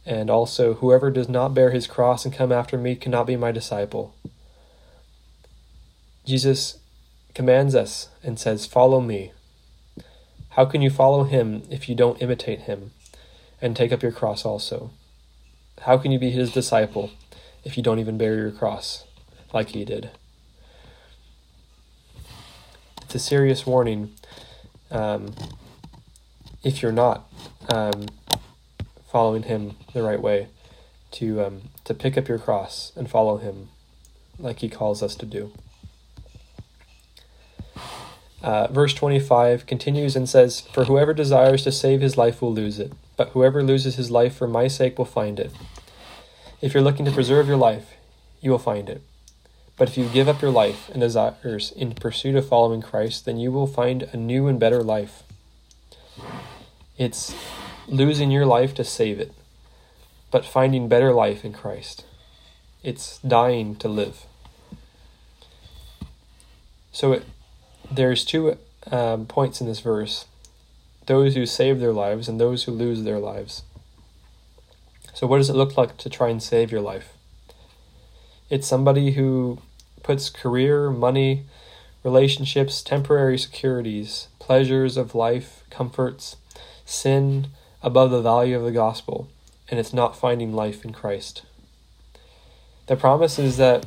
[0.04, 3.52] And also, whoever does not bear his cross and come after me cannot be my
[3.52, 4.14] disciple.
[6.24, 6.78] Jesus
[7.34, 9.32] commands us and says, Follow me.
[10.50, 12.92] How can you follow him if you don't imitate him
[13.60, 14.90] and take up your cross also?
[15.82, 17.10] How can you be his disciple
[17.66, 19.05] if you don't even bear your cross
[19.52, 20.11] like he did?
[23.02, 24.14] It's a serious warning
[24.90, 25.35] um,
[26.64, 27.29] if you're not.
[27.68, 28.07] Um,
[29.16, 30.48] following him the right way,
[31.11, 33.68] to um, to pick up your cross and follow him,
[34.38, 35.52] like he calls us to do.
[38.42, 42.79] Uh, verse 25 continues and says, For whoever desires to save his life will lose
[42.79, 45.50] it, but whoever loses his life for my sake will find it.
[46.60, 47.94] If you're looking to preserve your life,
[48.40, 49.02] you will find it.
[49.76, 53.36] But if you give up your life and desires in pursuit of following Christ, then
[53.36, 55.22] you will find a new and better life.
[56.96, 57.34] It's
[57.86, 59.32] losing your life to save it,
[60.30, 62.06] but finding better life in Christ.
[62.82, 64.24] It's dying to live.
[66.90, 67.24] So it,
[67.90, 68.56] there's two
[68.90, 70.24] um, points in this verse
[71.04, 73.62] those who save their lives and those who lose their lives.
[75.16, 77.14] So, what does it look like to try and save your life?
[78.50, 79.61] It's somebody who
[80.02, 81.46] puts career, money,
[82.05, 86.37] relationships, temporary securities, pleasures of life, comforts,
[86.85, 87.46] sin,
[87.83, 89.26] above the value of the gospel,
[89.70, 91.46] and it's not finding life in Christ.
[92.87, 93.87] The promise is that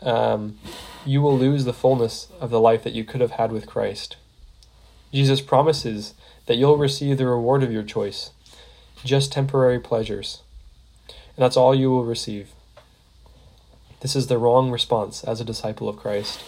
[0.00, 0.60] um,
[1.04, 4.16] you will lose the fullness of the life that you could have had with Christ.
[5.12, 6.14] Jesus promises
[6.46, 8.30] that you'll receive the reward of your choice,
[9.04, 10.42] just temporary pleasures.
[11.08, 12.50] And that's all you will receive.
[14.00, 16.42] This is the wrong response as a disciple of Christ.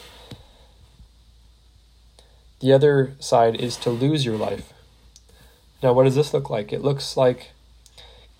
[2.60, 4.72] The other side is to lose your life,
[5.82, 6.72] now, what does this look like?
[6.72, 7.50] It looks like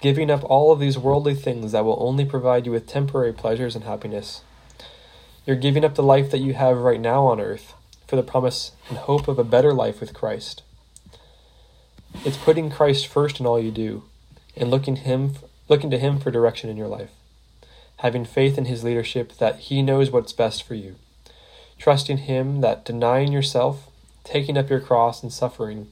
[0.00, 3.74] giving up all of these worldly things that will only provide you with temporary pleasures
[3.74, 4.42] and happiness.
[5.44, 7.74] You're giving up the life that you have right now on earth
[8.06, 10.62] for the promise and hope of a better life with Christ.
[12.24, 14.04] It's putting Christ first in all you do
[14.56, 15.34] and looking him
[15.68, 17.12] looking to him for direction in your life.
[17.98, 20.96] Having faith in his leadership that he knows what's best for you.
[21.78, 23.88] Trusting him that denying yourself,
[24.24, 25.88] taking up your cross and suffering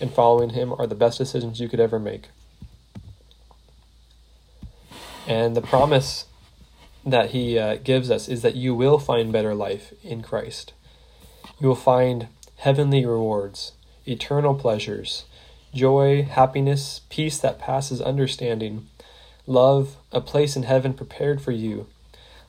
[0.00, 2.28] and following Him are the best decisions you could ever make.
[5.26, 6.26] And the promise
[7.04, 10.72] that He uh, gives us is that you will find better life in Christ.
[11.60, 13.72] You will find heavenly rewards,
[14.06, 15.24] eternal pleasures,
[15.76, 18.88] joy, happiness, peace that passes understanding,
[19.46, 21.86] love, a place in heaven prepared for you,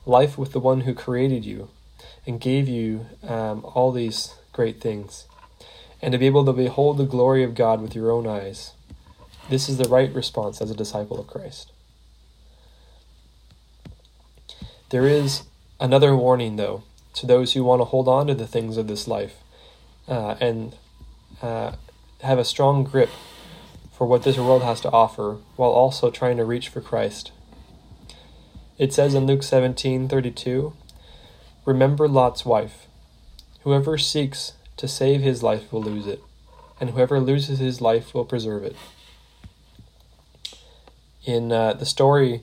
[0.04, 1.68] life with the one who created you
[2.26, 5.26] and gave you um, all these great things
[6.00, 8.72] and to be able to behold the glory of God with your own eyes.
[9.48, 11.72] This is the right response as a disciple of Christ.
[14.90, 15.42] There is
[15.80, 16.82] another warning, though,
[17.14, 19.36] to those who want to hold on to the things of this life
[20.06, 20.76] uh, and
[21.42, 21.72] uh,
[22.22, 23.10] have a strong grip
[23.92, 27.32] for what this world has to offer while also trying to reach for Christ.
[28.76, 30.72] It says in Luke 17:32,
[31.64, 32.86] "Remember Lot's wife.
[33.64, 36.22] Whoever seeks to save his life will lose it,
[36.80, 38.76] and whoever loses his life will preserve it.
[41.24, 42.42] In uh, the story,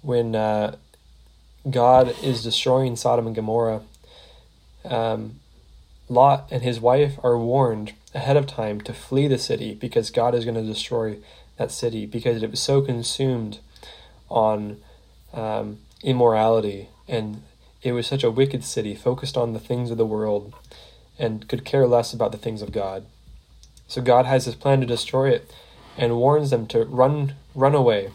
[0.00, 0.76] when uh,
[1.68, 3.82] God is destroying Sodom and Gomorrah,
[4.84, 5.40] um,
[6.08, 10.34] Lot and his wife are warned ahead of time to flee the city because God
[10.34, 11.18] is going to destroy
[11.58, 13.58] that city because it was so consumed
[14.30, 14.78] on
[15.34, 17.42] um, immorality and
[17.82, 20.54] it was such a wicked city focused on the things of the world
[21.18, 23.04] and could care less about the things of God.
[23.86, 25.52] So God has his plan to destroy it
[25.96, 28.10] and warns them to run run away.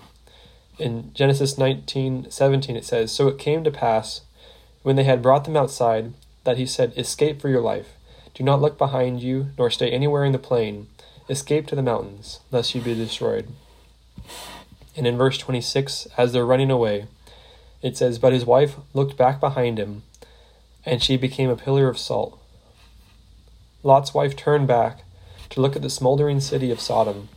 [0.77, 4.21] In Genesis 19:17 it says, "So it came to pass
[4.83, 7.93] when they had brought them outside that he said, "Escape for your life.
[8.33, 10.87] Do not look behind you, nor stay anywhere in the plain.
[11.29, 13.47] Escape to the mountains, lest you be destroyed."
[14.95, 17.05] And in verse 26, as they're running away,
[17.81, 20.03] it says, But his wife looked back behind him,
[20.85, 22.37] and she became a pillar of salt.
[23.83, 25.03] Lot's wife turned back
[25.49, 27.29] to look at the smoldering city of Sodom.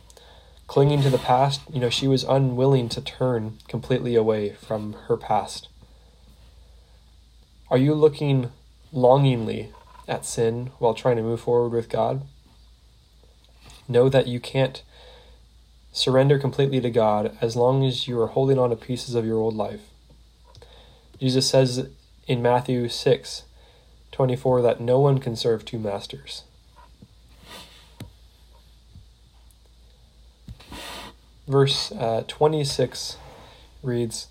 [0.67, 5.17] Clinging to the past, you know, she was unwilling to turn completely away from her
[5.17, 5.67] past.
[7.69, 8.51] Are you looking
[8.91, 9.71] longingly
[10.07, 12.23] at sin while trying to move forward with God?
[13.87, 14.81] Know that you can't
[15.91, 19.37] surrender completely to God as long as you are holding on to pieces of your
[19.37, 19.81] old life.
[21.19, 21.87] Jesus says
[22.27, 23.43] in Matthew 6
[24.11, 26.43] 24 that no one can serve two masters.
[31.47, 33.17] Verse uh, 26
[33.83, 34.27] reads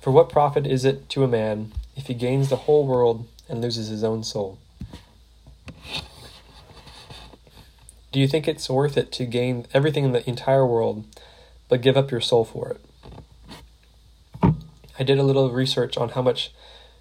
[0.00, 3.60] For what profit is it to a man if he gains the whole world and
[3.60, 4.58] loses his own soul?
[8.12, 11.04] Do you think it's worth it to gain everything in the entire world
[11.70, 14.52] but give up your soul for it?
[14.98, 16.52] I did a little research on how much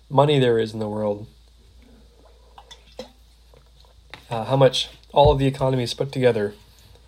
[0.09, 1.27] money there is in the world,
[4.29, 6.53] uh, how much all of the economies put together.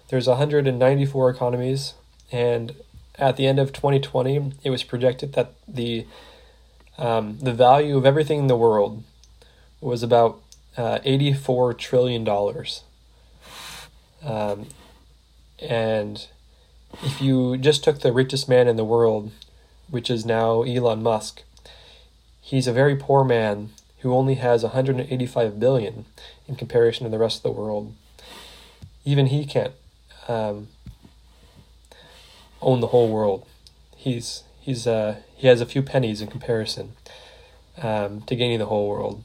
[0.10, 1.94] There's 194 economies,
[2.30, 2.76] and
[3.18, 6.06] at the end of 2020, it was projected that the
[6.98, 9.04] um, the value of everything in the world
[9.82, 10.42] was about
[10.78, 12.84] uh, 84 trillion dollars.
[14.26, 14.68] Um,
[15.60, 16.28] and
[17.02, 19.32] if you just took the richest man in the world,
[19.90, 21.44] which is now Elon Musk,
[22.42, 23.70] he's a very poor man
[24.00, 26.06] who only has 185 billion
[26.48, 27.94] in comparison to the rest of the world.
[29.06, 29.74] Even he can't
[30.28, 30.68] um,
[32.62, 33.46] own the whole world.
[33.96, 36.94] He's he's uh, he has a few pennies in comparison
[37.82, 39.24] um, to gaining the whole world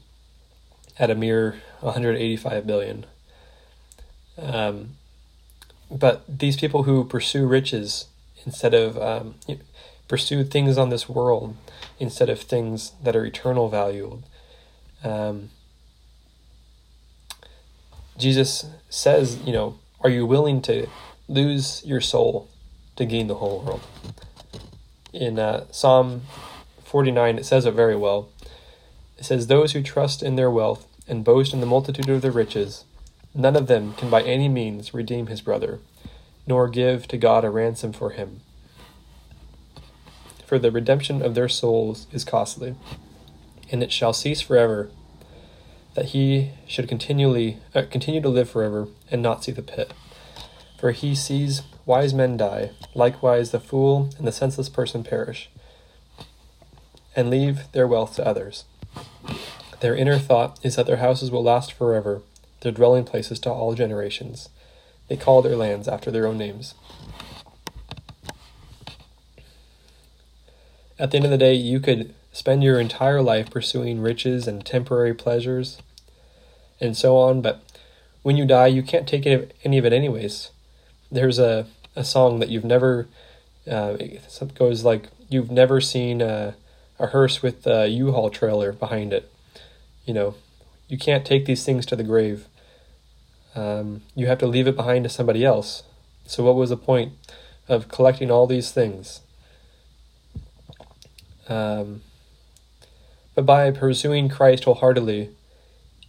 [0.97, 3.05] at a mere 185 billion.
[4.41, 4.91] Um,
[5.91, 8.05] but these people who pursue riches
[8.45, 9.35] instead of um,
[10.07, 11.55] pursue things on this world
[11.99, 14.23] instead of things that are eternal valued.
[15.03, 15.49] Um,
[18.17, 20.87] Jesus says, you know, are you willing to
[21.27, 22.49] lose your soul
[22.97, 23.81] to gain the whole world?
[25.13, 26.23] In uh, Psalm
[26.83, 28.29] 49, it says it very well.
[29.17, 32.31] It says, Those who trust in their wealth and boast in the multitude of their
[32.31, 32.83] riches
[33.35, 35.79] None of them can by any means redeem his brother,
[36.47, 38.41] nor give to God a ransom for him.
[40.45, 42.75] For the redemption of their souls is costly,
[43.71, 44.89] and it shall cease forever,
[45.93, 49.93] that he should continually uh, continue to live forever and not see the pit.
[50.79, 55.49] For he sees wise men die, likewise the fool and the senseless person perish,
[57.15, 58.65] and leave their wealth to others.
[59.81, 62.21] Their inner thought is that their houses will last forever
[62.61, 64.49] their dwelling places to all generations.
[65.07, 66.75] They call their lands after their own names.
[70.97, 74.65] At the end of the day, you could spend your entire life pursuing riches and
[74.65, 75.81] temporary pleasures
[76.81, 77.63] and so on, but
[78.21, 80.51] when you die, you can't take any of it anyways.
[81.11, 83.07] There's a, a song that you've never,
[83.69, 86.55] uh, it goes like, you've never seen a,
[86.99, 89.31] a hearse with a U-Haul trailer behind it.
[90.05, 90.35] You know,
[90.89, 92.47] you can't take these things to the grave.
[93.55, 95.83] Um, you have to leave it behind to somebody else.
[96.25, 97.13] So, what was the point
[97.67, 99.21] of collecting all these things?
[101.47, 102.01] Um,
[103.35, 105.29] but by pursuing Christ wholeheartedly,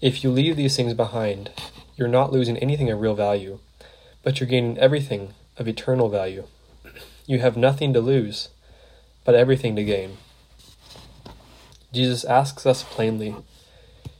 [0.01, 1.51] if you leave these things behind,
[1.97, 3.59] you're not losing anything of real value,
[4.23, 6.47] but you're gaining everything of eternal value.
[7.27, 8.49] You have nothing to lose,
[9.25, 10.19] but everything to gain.
[11.93, 13.37] Jesus asks us plainly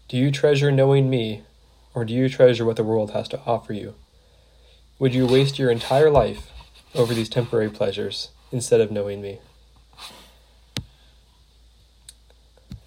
[0.09, 1.43] do you treasure knowing me,
[1.95, 3.95] or do you treasure what the world has to offer you?
[4.99, 6.51] Would you waste your entire life
[6.95, 9.39] over these temporary pleasures instead of knowing me?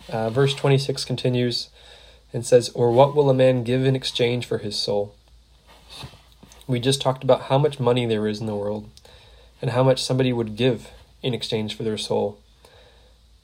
[0.10, 1.70] Uh, verse 26 continues
[2.34, 5.16] and says, Or what will a man give in exchange for his soul?
[6.68, 8.90] We just talked about how much money there is in the world
[9.62, 10.90] and how much somebody would give
[11.22, 12.38] in exchange for their soul.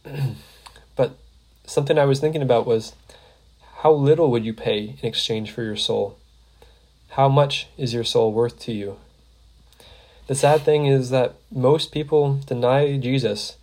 [0.95, 1.17] but
[1.65, 2.93] something I was thinking about was
[3.79, 6.17] how little would you pay in exchange for your soul?
[7.11, 8.97] How much is your soul worth to you?
[10.27, 13.55] The sad thing is that most people deny Jesus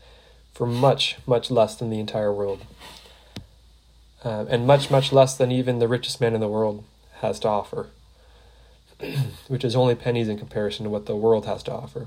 [0.54, 2.64] for much, much less than the entire world.
[4.24, 6.82] Uh, and much, much less than even the richest man in the world
[7.20, 7.88] has to offer,
[9.48, 12.06] which is only pennies in comparison to what the world has to offer.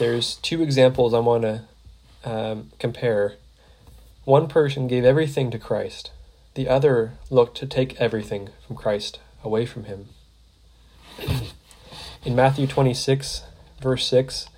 [0.00, 1.62] there's two examples I want to
[2.24, 3.34] um, compare.
[4.26, 6.10] One person gave everything to Christ,
[6.54, 10.08] the other looked to take everything from Christ away from him.
[12.24, 13.44] In Matthew 26,
[13.80, 14.48] verse 6,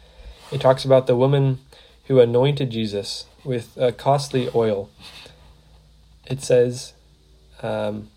[0.51, 1.59] it talks about the woman
[2.07, 4.89] who anointed Jesus with a costly oil.
[6.25, 6.95] It says,
[7.63, 8.09] um,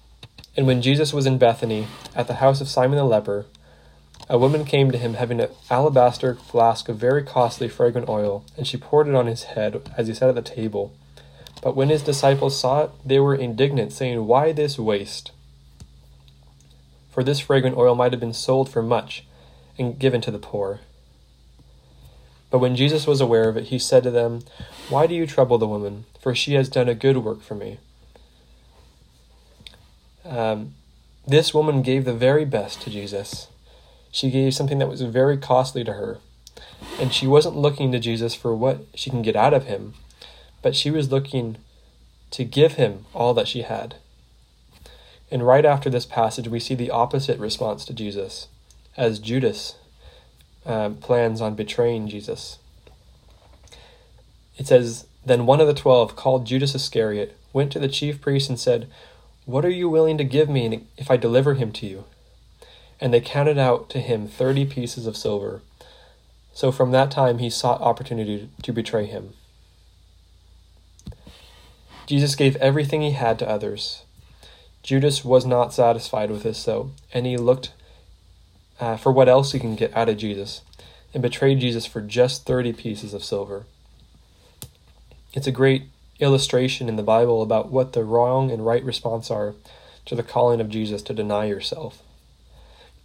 [0.56, 3.46] And when Jesus was in Bethany, at the house of Simon the leper,
[4.30, 8.66] a woman came to him having an alabaster flask of very costly fragrant oil, and
[8.66, 10.94] she poured it on his head as he sat at the table.
[11.62, 15.32] But when his disciples saw it, they were indignant, saying, Why this waste?
[17.12, 19.26] For this fragrant oil might have been sold for much
[19.78, 20.80] and given to the poor.
[22.50, 24.42] But when Jesus was aware of it, he said to them,
[24.90, 26.06] Why do you trouble the woman?
[26.20, 27.78] For she has done a good work for me.
[30.26, 30.76] Um,
[31.26, 33.48] this woman gave the very best to Jesus.
[34.12, 36.20] She gave something that was very costly to her.
[37.00, 39.94] And she wasn't looking to Jesus for what she can get out of him,
[40.62, 41.58] but she was looking
[42.32, 43.96] to give him all that she had.
[45.30, 48.48] And right after this passage, we see the opposite response to Jesus,
[48.98, 49.76] as Judas
[50.66, 52.60] uh, plans on betraying Jesus.
[54.58, 58.50] It says, Then one of the twelve, called Judas Iscariot, went to the chief priests
[58.50, 58.90] and said,
[59.46, 62.04] What are you willing to give me if I deliver him to you?
[63.00, 65.62] And they counted out to him thirty pieces of silver.
[66.54, 69.34] So from that time he sought opportunity to betray him.
[72.12, 74.04] Jesus gave everything he had to others.
[74.84, 77.72] Judas was not satisfied with this, though, and he looked
[78.82, 80.60] uh, for what else he can get out of Jesus
[81.14, 83.64] and betrayed Jesus for just 30 pieces of silver.
[85.34, 85.84] It's a great
[86.20, 89.54] illustration in the Bible about what the wrong and right response are
[90.04, 92.04] to the calling of Jesus to deny yourself.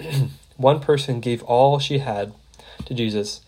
[0.57, 2.35] One person gave all she had
[2.87, 3.41] to Jesus,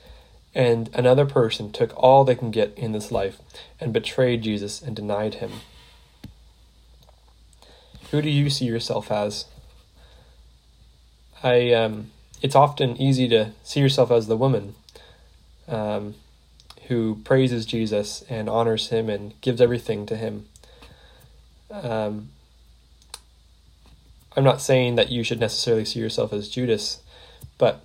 [0.58, 3.38] and another person took all they can get in this life
[3.80, 5.52] and betrayed Jesus and denied him.
[8.10, 9.44] Who do you see yourself as?
[11.44, 12.10] I um,
[12.42, 14.74] it's often easy to see yourself as the woman
[15.68, 16.16] um,
[16.88, 20.48] who praises Jesus and honors him and gives everything to him.
[21.70, 22.30] Um,
[24.36, 27.00] I'm not saying that you should necessarily see yourself as Judas,
[27.58, 27.84] but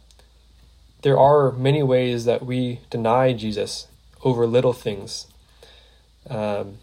[1.03, 3.87] there are many ways that we deny Jesus
[4.23, 5.27] over little things.
[6.29, 6.77] Um,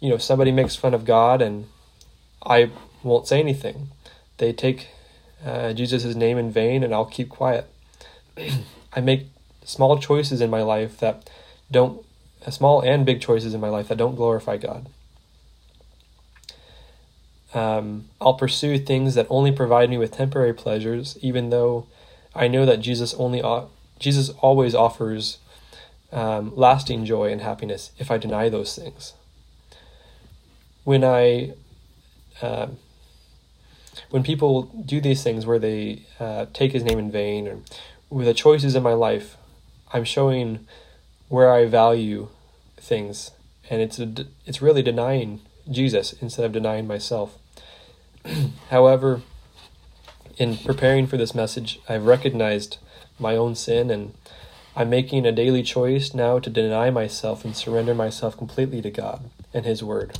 [0.00, 1.66] you know, somebody makes fun of God and
[2.44, 2.70] I
[3.02, 3.88] won't say anything.
[4.38, 4.88] They take
[5.44, 7.70] uh, Jesus' name in vain and I'll keep quiet.
[8.92, 9.28] I make
[9.64, 11.30] small choices in my life that
[11.70, 12.04] don't,
[12.44, 14.88] uh, small and big choices in my life that don't glorify God.
[17.54, 21.86] Um, I'll pursue things that only provide me with temporary pleasures, even though
[22.34, 23.42] I know that Jesus only
[23.98, 25.38] Jesus always offers
[26.12, 29.14] um, lasting joy and happiness if I deny those things.
[30.84, 31.54] When I
[32.40, 32.68] uh,
[34.10, 37.58] when people do these things where they uh, take his name in vain or
[38.10, 39.36] with the choices in my life,
[39.92, 40.66] I'm showing
[41.28, 42.28] where I value
[42.76, 43.32] things,
[43.68, 47.38] and it's a, it's really denying Jesus instead of denying myself.
[48.70, 49.22] However,
[50.38, 52.78] in preparing for this message, I've recognized
[53.18, 54.14] my own sin and
[54.76, 59.28] I'm making a daily choice now to deny myself and surrender myself completely to God
[59.52, 60.16] and His Word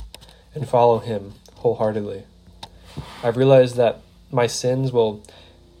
[0.53, 2.23] and follow Him wholeheartedly.
[3.23, 5.23] I've realized that my sins will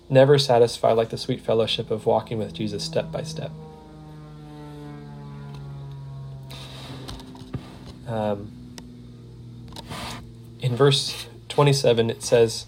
[0.09, 3.51] never satisfy like the sweet fellowship of walking with Jesus step by step.
[8.07, 8.51] Um,
[10.61, 12.65] in verse 27, it says,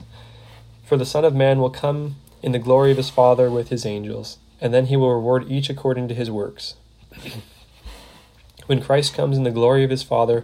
[0.91, 3.85] For the Son of Man will come in the glory of his Father with his
[3.85, 6.75] angels, and then he will reward each according to his works.
[8.65, 10.43] when Christ comes in the glory of his Father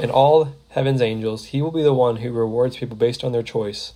[0.00, 3.44] and all heaven's angels, he will be the one who rewards people based on their
[3.44, 3.92] choice.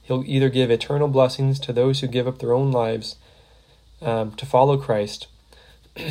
[0.00, 3.16] He'll either give eternal blessings to those who give up their own lives
[4.00, 5.26] um, to follow Christ,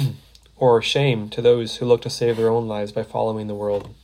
[0.58, 3.96] or shame to those who look to save their own lives by following the world.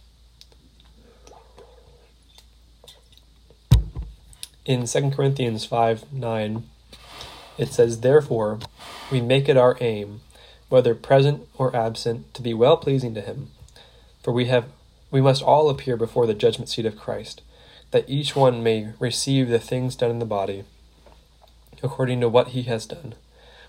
[4.66, 6.64] In 2 Corinthians 5 9,
[7.58, 8.60] it says, Therefore,
[9.12, 10.22] we make it our aim,
[10.70, 13.50] whether present or absent, to be well pleasing to Him.
[14.22, 14.66] For we have
[15.12, 17.42] we must all appear before the judgment seat of Christ,
[17.92, 20.64] that each one may receive the things done in the body,
[21.84, 23.14] according to what he has done,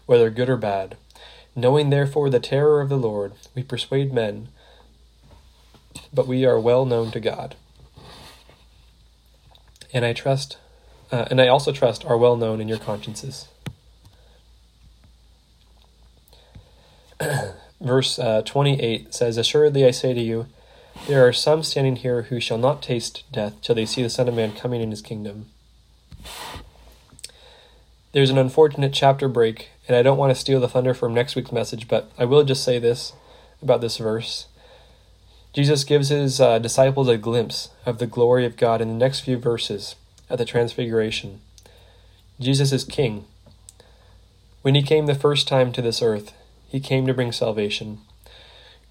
[0.07, 0.97] whether good or bad.
[1.55, 4.49] Knowing therefore the terror of the Lord, we persuade men,
[6.15, 7.57] but we are well known to God.
[9.93, 10.57] And I trust,
[11.15, 13.47] uh, and I also trust are well known in your consciences.
[17.81, 20.47] verse uh, 28 says, Assuredly I say to you,
[21.07, 24.27] there are some standing here who shall not taste death till they see the Son
[24.27, 25.47] of Man coming in his kingdom.
[28.11, 31.37] There's an unfortunate chapter break, and I don't want to steal the thunder from next
[31.37, 33.13] week's message, but I will just say this
[33.63, 34.49] about this verse.
[35.53, 39.21] Jesus gives his uh, disciples a glimpse of the glory of God in the next
[39.21, 39.95] few verses
[40.29, 41.41] at the Transfiguration.
[42.41, 43.25] Jesus is King.
[44.63, 46.33] When he came the first time to this earth,
[46.69, 47.99] he came to bring salvation.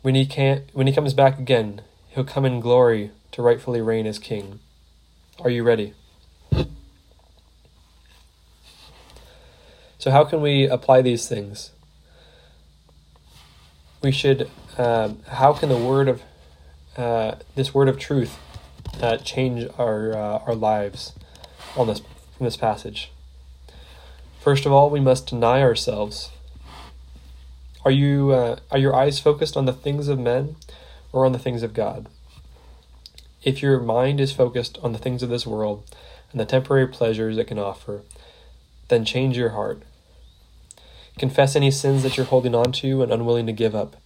[0.01, 4.05] When he can when he comes back again, he'll come in glory to rightfully reign
[4.05, 4.59] as king.
[5.39, 5.93] Are you ready?
[9.97, 11.71] So how can we apply these things?
[14.01, 14.49] We should.
[14.77, 16.21] Um, how can the word of
[16.97, 18.37] uh, this word of truth
[19.01, 21.13] uh, change our uh, our lives
[21.75, 22.01] on this
[22.37, 23.11] from this passage?
[24.39, 26.29] First of all, we must deny ourselves.
[27.85, 30.55] Are you uh, are your eyes focused on the things of men
[31.11, 32.07] or on the things of God?
[33.43, 35.83] If your mind is focused on the things of this world
[36.31, 38.01] and the temporary pleasures it can offer,
[38.87, 39.83] then change your heart.
[41.17, 43.97] Confess any sins that you're holding on to and unwilling to give up.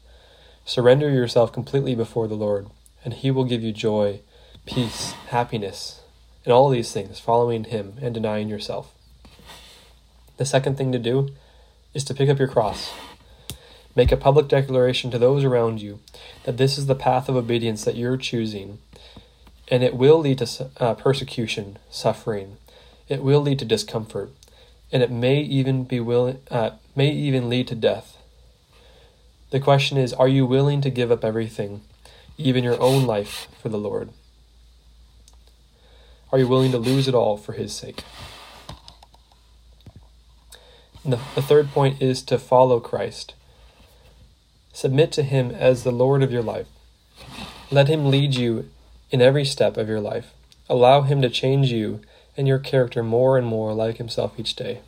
[0.65, 2.67] Surrender yourself completely before the Lord,
[3.05, 4.21] and He will give you joy,
[4.65, 6.01] peace, happiness,
[6.47, 8.93] and all these things, following Him and denying yourself.
[10.37, 11.31] The second thing to do
[11.93, 12.93] is to pick up your cross.
[13.97, 15.99] Make a public declaration to those around you
[16.45, 18.79] that this is the path of obedience that you're choosing
[19.67, 22.55] and it will lead to uh, persecution, suffering.
[23.09, 24.31] It will lead to discomfort,
[24.89, 28.17] and it may even be willing, uh, may even lead to death.
[29.49, 31.81] The question is, are you willing to give up everything,
[32.37, 34.11] even your own life, for the Lord?
[36.31, 38.03] Are you willing to lose it all for His sake?
[41.03, 43.33] And the, the third point is to follow Christ.
[44.73, 46.67] Submit to Him as the Lord of your life.
[47.71, 48.69] Let Him lead you
[49.09, 50.33] in every step of your life.
[50.69, 52.01] Allow Him to change you
[52.35, 54.81] and your character more and more like Himself each day.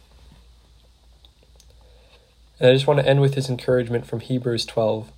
[2.60, 5.12] And I just want to end with this encouragement from Hebrews 12.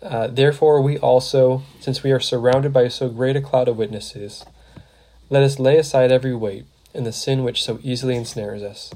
[0.00, 4.44] Uh, Therefore, we also, since we are surrounded by so great a cloud of witnesses,
[5.32, 8.92] let us lay aside every weight and the sin which so easily ensnares us,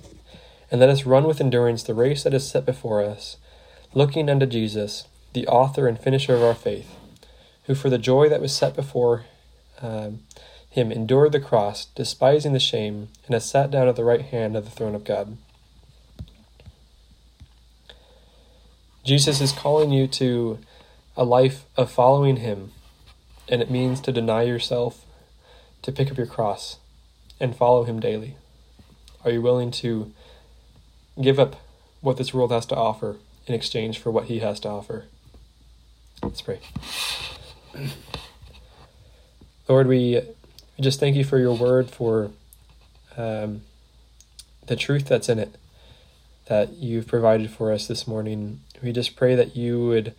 [0.70, 3.38] and let us run with endurance the race that is set before us,
[3.94, 6.94] looking unto Jesus, the author and finisher of our faith
[7.66, 9.24] who for the joy that was set before
[9.80, 10.20] um,
[10.68, 14.56] him endured the cross, despising the shame, and has sat down at the right hand
[14.56, 15.38] of the throne of God.
[19.04, 20.58] Jesus is calling you to
[21.16, 22.72] a life of following him,
[23.48, 25.05] and it means to deny yourself,
[25.86, 26.80] to pick up your cross,
[27.38, 28.34] and follow him daily.
[29.24, 30.12] Are you willing to
[31.22, 31.54] give up
[32.00, 35.04] what this world has to offer in exchange for what he has to offer?
[36.24, 36.58] Let's pray.
[39.68, 40.22] Lord, we
[40.80, 42.32] just thank you for your word, for
[43.16, 43.62] um,
[44.66, 45.54] the truth that's in it
[46.46, 48.58] that you've provided for us this morning.
[48.82, 50.16] We just pray that you would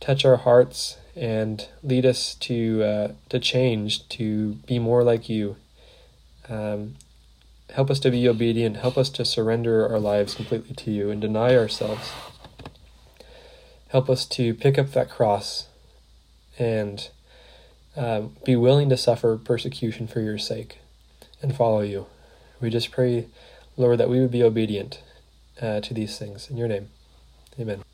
[0.00, 5.56] touch our hearts and lead us to uh, to change, to be more like you.
[6.48, 6.94] Um,
[7.72, 8.76] help us to be obedient.
[8.76, 12.12] Help us to surrender our lives completely to you and deny ourselves.
[13.88, 15.68] Help us to pick up that cross
[16.58, 17.10] and
[17.96, 20.78] uh, be willing to suffer persecution for your sake
[21.40, 22.06] and follow you.
[22.60, 23.28] We just pray,
[23.76, 25.00] Lord, that we would be obedient
[25.60, 26.50] uh, to these things.
[26.50, 26.88] In your name,
[27.58, 27.84] amen.